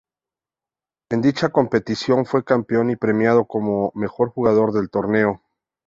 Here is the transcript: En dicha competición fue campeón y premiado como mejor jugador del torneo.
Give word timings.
En 1.11 1.21
dicha 1.21 1.49
competición 1.49 2.25
fue 2.25 2.43
campeón 2.43 2.89
y 2.89 2.95
premiado 2.95 3.45
como 3.45 3.91
mejor 3.93 4.29
jugador 4.31 4.73
del 4.73 4.89
torneo. 4.89 5.43